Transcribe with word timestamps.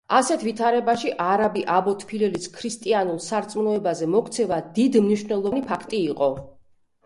ასეთ 0.17 0.43
ვითარებაში 0.45 1.11
არაბი 1.25 1.63
აბო 1.73 1.93
თბილელის 2.05 2.49
ქრისტიანულ 2.57 3.21
სარწმუნოებაზე 3.27 4.11
მოქცევა 4.17 4.61
დიდმნიშვნელოვანი 4.81 5.65
ფაქტი 5.73 6.05
იყო. 6.11 6.35